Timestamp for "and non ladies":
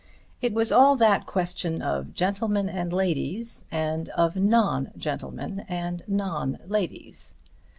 5.69-7.35